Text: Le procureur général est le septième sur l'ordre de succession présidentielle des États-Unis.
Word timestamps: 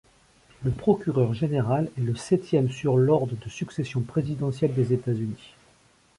Le 0.63 0.71
procureur 0.71 1.35
général 1.35 1.91
est 1.95 2.01
le 2.01 2.15
septième 2.15 2.71
sur 2.71 2.97
l'ordre 2.97 3.35
de 3.35 3.49
succession 3.49 4.01
présidentielle 4.01 4.73
des 4.73 4.93
États-Unis. 4.93 5.53